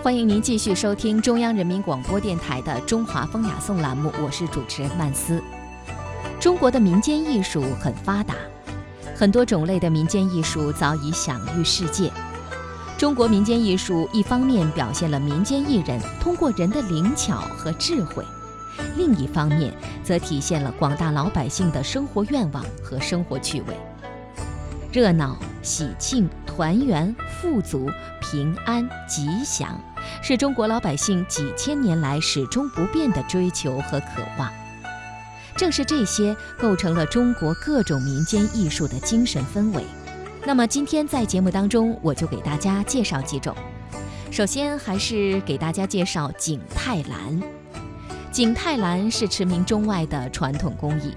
[0.00, 5.42] 欢迎您继续收听中央人民广播电台的《中华风雅颂》栏目，我是主持人曼斯。
[6.38, 8.36] 中国的民间艺术很发达，
[9.16, 12.12] 很多种类的民间艺术早已享誉世界。
[12.96, 18.24] 中国民间艺术一方面表现了民间艺人通过人的灵巧和智慧，
[18.96, 19.74] 另一方面
[20.04, 23.76] 则体现了广大老百姓的生活愿望和生活趣味。
[24.92, 29.80] 热闹、喜庆、团圆、富足、平安、吉祥，
[30.22, 34.50] 是中国老百姓几千年来始终不变的追求和渴望。
[35.56, 39.84] 正是这些构成了中国各种民间艺术的精神氛围。
[40.46, 43.54] 那么今天在节目当中，我就给大家介绍几种。
[44.30, 47.42] 首先还是给大家介绍景泰蓝。
[48.30, 51.12] 景泰蓝是驰名中外的传统工艺。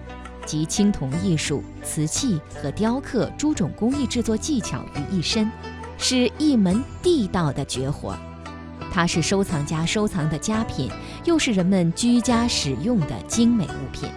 [0.52, 5.50] 集青铜艺术、瓷器和雕刻诸种工艺制作技巧于一身，
[5.98, 8.14] 是一门地道的绝活。
[8.92, 10.92] 它是收藏家收藏的佳品，
[11.24, 14.10] 又是人们居家使用的精美物品。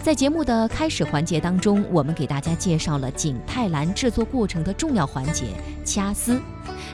[0.00, 5.46] 在节目的开始环节当中，我们给大家介绍了景泰蓝制作过程的重要环节——
[5.84, 6.40] 掐丝，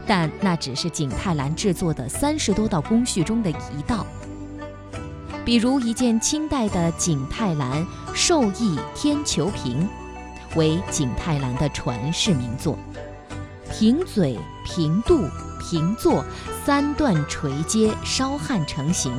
[0.06, 4.06] 但那只是景泰蓝制作的三十多道工序中的一道。
[5.44, 7.86] 比如一件清代的景泰蓝
[8.16, 9.86] 寿意天球瓶，
[10.54, 12.78] 为景泰蓝的传世名作。
[13.70, 15.28] 瓶嘴、瓶肚、
[15.60, 16.24] 瓶座
[16.64, 19.12] 三段垂接烧焊成型，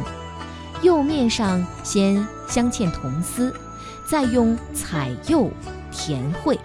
[0.81, 3.53] 釉面上先镶嵌铜丝，
[4.09, 5.51] 再用彩釉
[5.91, 6.59] 填绘，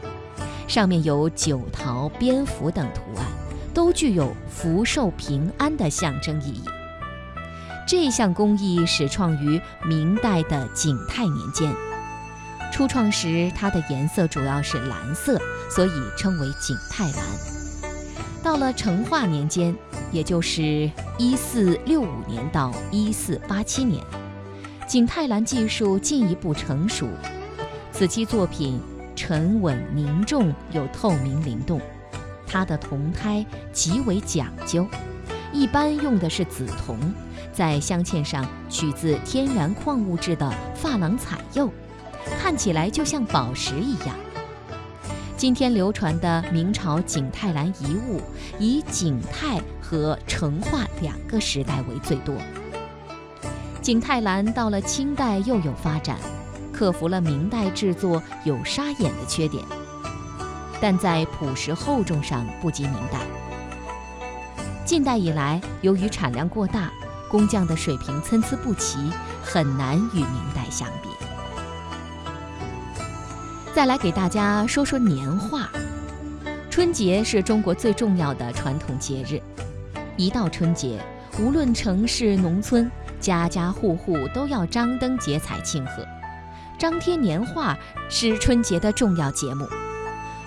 [0.66, 3.26] 上面有九桃、蝙蝠等图案，
[3.74, 6.64] 都具有福寿平安的象征意义。
[7.86, 11.70] 这项工艺始创于明代的景泰年间，
[12.72, 15.38] 初创时它的颜色主要是蓝色，
[15.70, 17.22] 所以称为景泰蓝。
[18.42, 19.76] 到了成化年间，
[20.10, 24.02] 也就是一四六五年到一四八七年，
[24.88, 27.06] 景泰蓝技术进一步成熟，
[27.92, 28.80] 此期作品
[29.14, 31.78] 沉稳凝重又透明灵动，
[32.46, 34.86] 它的铜胎极为讲究，
[35.52, 36.98] 一般用的是紫铜。
[37.52, 41.70] 在镶嵌上取自天然矿物质的珐琅彩釉，
[42.40, 44.14] 看起来就像宝石一样。
[45.36, 48.20] 今天流传的明朝景泰蓝遗物，
[48.58, 52.34] 以景泰和成化两个时代为最多。
[53.80, 56.18] 景泰蓝到了清代又有发展，
[56.72, 59.64] 克服了明代制作有沙眼的缺点，
[60.80, 63.18] 但在朴实厚重上不及明代。
[64.84, 66.90] 近代以来，由于产量过大。
[67.28, 68.98] 工匠的水平参差不齐，
[69.42, 71.08] 很难与明代相比。
[73.74, 75.70] 再来给大家说说年画。
[76.68, 79.40] 春节是中国最重要的传统节日，
[80.18, 81.00] 一到春节，
[81.38, 86.06] 无论城市农村，家家户户都要张灯结彩庆贺。
[86.78, 87.76] 张贴年画
[88.10, 89.66] 是春节的重要节目，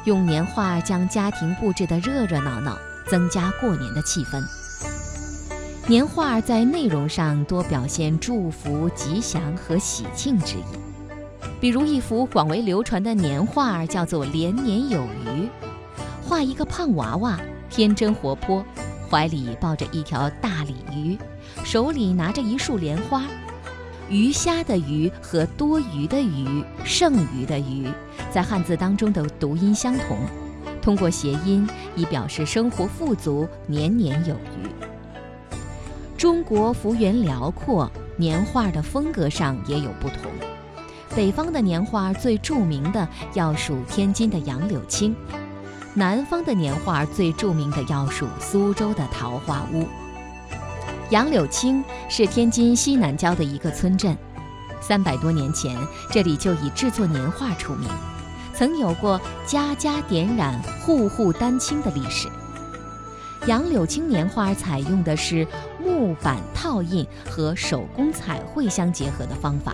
[0.03, 4.44] 用年画将家庭布置得热热闹闹，增加过年的气氛。
[5.88, 10.63] 年画在内容上多表现祝福、吉祥和喜庆之意，
[11.59, 15.50] 比如一幅广为流传的年画叫做“连年有余”，
[16.22, 17.39] 画一个胖娃娃，
[17.69, 18.63] 天真活泼，
[19.09, 21.17] 怀里抱着一条大鲤鱼，
[21.63, 23.23] 手里拿着一束莲花。
[24.09, 27.88] 鱼虾的“鱼”和多余的“余”、剩余的“余”
[28.29, 30.17] 在汉字当中的读音相同，
[30.81, 34.69] 通过谐音以表示生活富足、年年有余。
[36.16, 40.31] 中国幅员辽阔，年画的风格上也有不同。
[41.15, 45.15] 北方的年画最著名的要数天津的杨柳青，
[45.93, 49.87] 南方的年画最著名的要数苏州的桃花坞。
[51.11, 54.17] 杨柳青是天津西南郊的一个村镇，
[54.81, 55.77] 三百多年前
[56.11, 57.87] 这里就以制作年画出名，
[58.53, 62.27] 曾有过家家点染、户户丹青的历史。
[63.47, 65.47] 杨柳青年画采用的是
[65.81, 69.73] 木板套印和手工彩绘相结合的方法，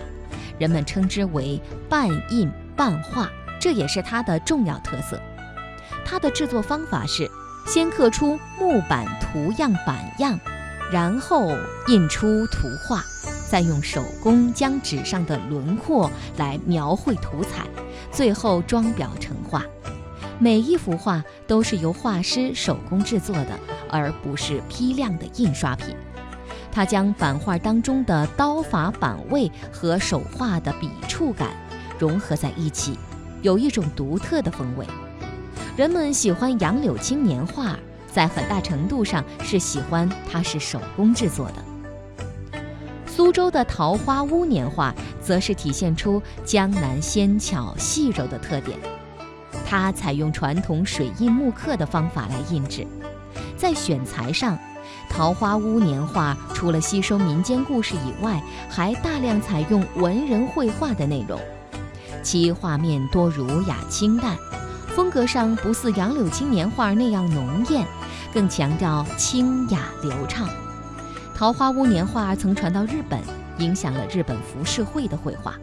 [0.58, 5.20] 人们称之为半印半画，这也是它的重要特色。
[6.04, 7.30] 它的制作方法是
[7.66, 10.38] 先刻出木板图样版样，
[10.90, 11.56] 然后
[11.86, 13.02] 印出图画，
[13.48, 17.66] 再用手工将纸上的轮廓来描绘涂彩，
[18.10, 19.62] 最后装裱成画。
[20.38, 23.58] 每一幅画都是由画师手工制作的，
[23.88, 25.94] 而不是批量的印刷品。
[26.72, 31.50] 他将版画当中的刀法版位和手画的笔触感
[31.98, 32.98] 融合在一起，
[33.42, 34.86] 有一种独特的风味。
[35.76, 37.76] 人们喜欢杨柳青年画，
[38.10, 42.62] 在很大程度上是喜欢它是手工制作的。
[43.06, 48.78] 苏州的桃花坞年画，则是体现出江南纤巧细柔的特点。
[49.66, 52.86] 它采用传统水印木刻的方法来印制，
[53.56, 54.58] 在选材上，
[55.12, 61.38] 桃花坞年画除了吸收民间故事以外，还大量采用文人绘画的内容，
[62.22, 64.34] 其画面多儒雅清淡，
[64.88, 67.86] 风格上不似杨柳青年画那样浓艳，
[68.32, 70.48] 更强调清雅流畅。
[71.36, 73.20] 桃花坞年画曾传到日本，
[73.58, 75.54] 影响了日本浮世绘的绘画。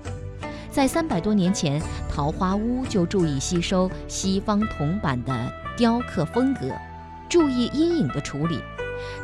[0.71, 6.71] 在三百多年前，桃花坞就注意吸收西方铜版的雕刻风格，
[7.27, 8.59] 注意阴影的处理。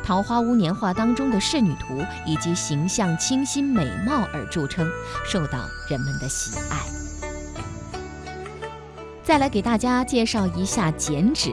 [0.04, 4.88] 桃花坞年画当中的仕女图以及形象清新美貌而著称，
[5.24, 6.78] 受到人们的喜爱。
[9.22, 11.52] 再来给大家介绍一下剪纸。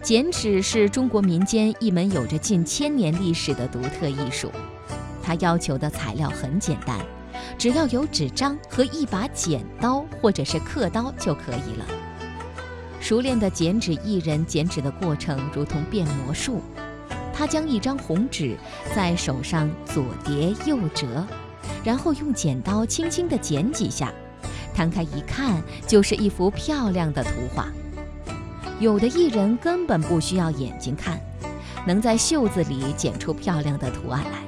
[0.00, 4.52] 剪纸是中国民间一门有着近千年历史的独特艺术，
[5.20, 6.96] 它要求的材料很简单，
[7.58, 11.84] 只要有纸张和一把剪刀或者是刻刀就可以了。
[13.00, 16.62] 熟练的剪纸艺人剪纸的过程如同变魔术，
[17.36, 18.56] 他将一张红纸
[18.94, 21.26] 在手上左叠右折，
[21.84, 24.10] 然后用剪刀轻轻地剪几下，
[24.74, 27.66] 摊开一看就是一幅漂亮的图画。
[28.80, 31.20] 有的艺人根本不需要眼睛看，
[31.86, 34.38] 能在袖子里剪出漂亮的图案来。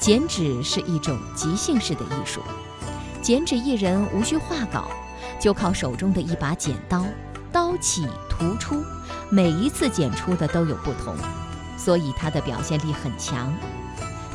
[0.00, 2.40] 剪纸是一种即兴式的艺术，
[3.22, 4.88] 剪纸艺人无需画稿，
[5.40, 7.04] 就靠手中的一把剪刀，
[7.52, 8.82] 刀起图出，
[9.30, 11.16] 每一次剪出的都有不同，
[11.88, 13.50] 所以它的表现力很强。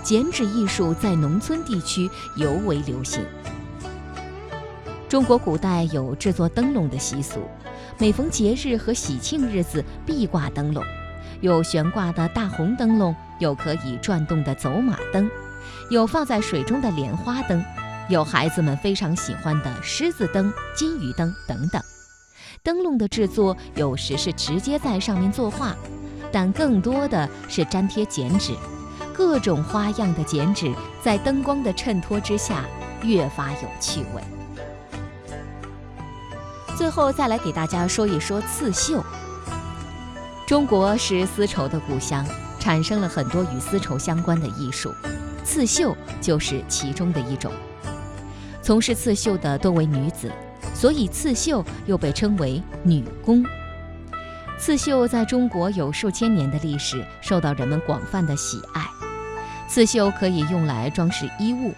[0.01, 3.23] 剪纸艺术在农村地区尤为流行。
[5.07, 7.41] 中国古代有制作灯笼的习俗。
[8.00, 10.83] 每逢节日和喜庆日子，必挂灯笼，
[11.41, 15.29] 有悬挂的大红灯笼，有可以转动的走马灯，
[15.91, 17.63] 有放在水中的莲花灯，
[18.09, 21.79] 有孩子们非常喜欢的狮子灯、金鱼灯等等。
[22.63, 25.75] 灯笼的制作有时是直接在上面作画，
[26.33, 28.53] 但更多的是粘贴剪纸，
[29.13, 32.65] 各种花样的剪纸在灯光的衬托之下，
[33.03, 34.24] 越发有趣味。
[36.75, 39.03] 最后再来给大家说一说刺绣。
[40.47, 42.25] 中国是丝绸的故乡，
[42.59, 44.91] 产生了很多与丝绸相关的艺术，
[45.45, 47.51] 刺绣就是其中的一种。
[48.63, 50.31] 从事刺绣的多为女子，
[50.74, 53.45] 所以刺绣又被称为女工。
[54.65, 58.88] 刺绣在中国有数千年的历史，受到人们广泛的喜爱。
[59.68, 61.74] 刺绣可以用来装饰衣物。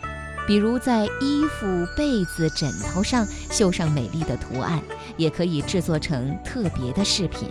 [0.45, 1.65] 比如在衣服、
[1.97, 4.79] 被子、枕头上绣上美丽的图案，
[5.17, 7.49] 也可以制作成特别的饰品。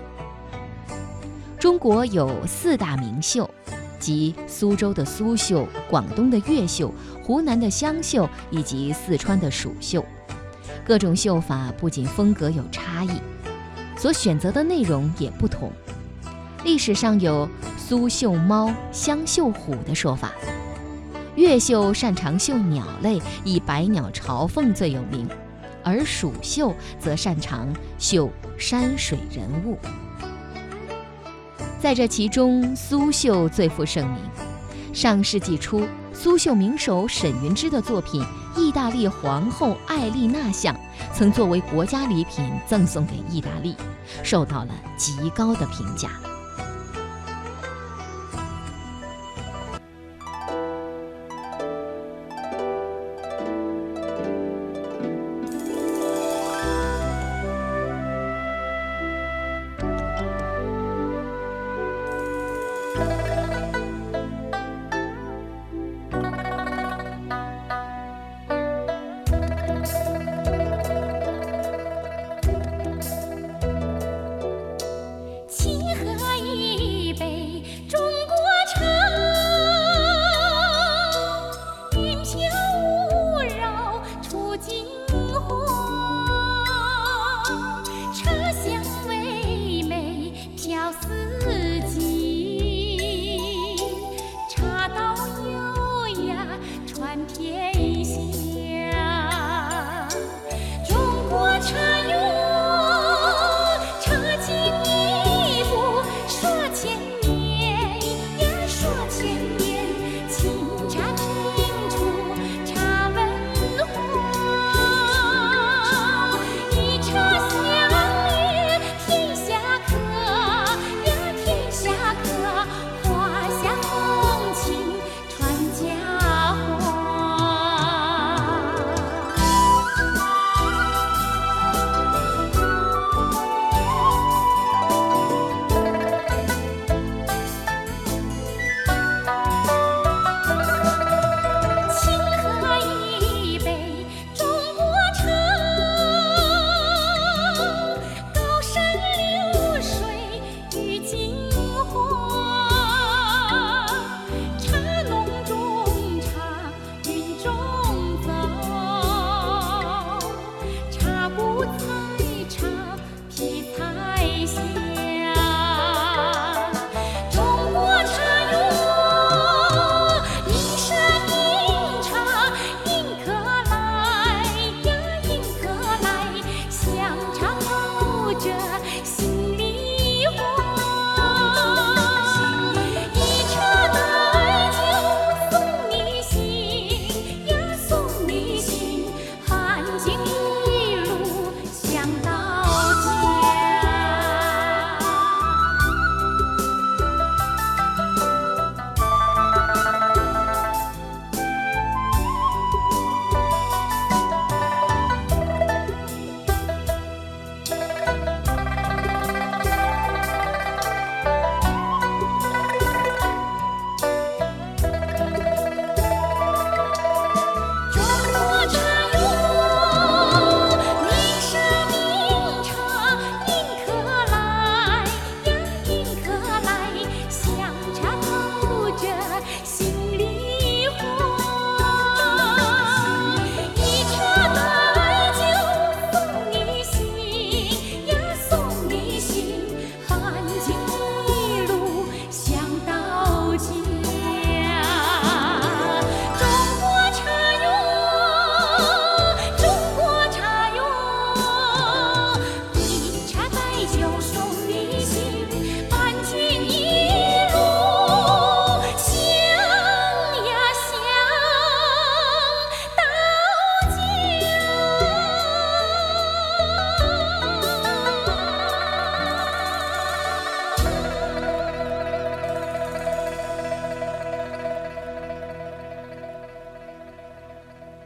[1.59, 3.51] 中国有四大名绣，
[3.99, 6.95] 即苏州的苏绣、广东的越绣、
[7.25, 10.05] 湖南的湘绣以及四川的蜀绣。
[10.87, 13.11] 各种绣法不仅风格有差异，
[13.97, 15.71] 所选择的内容也不同。
[16.65, 20.33] 历史上有“苏绣猫，湘绣虎”的说法。
[21.37, 25.27] 越绣擅长绣鸟类，以百鸟朝凤最有名；
[25.83, 27.69] 而蜀绣则擅长
[27.99, 29.77] 绣山水人物。
[31.81, 34.19] 在这其中，苏绣最负盛名。
[34.95, 38.23] 上世纪初，苏绣名手沈云芝的作品
[38.57, 40.75] 《意大利皇后艾丽娜像》
[41.13, 43.77] 曾作为国家礼品赠送给意大利，
[44.23, 46.11] 受到了极高的评价。
[91.03, 91.34] 思，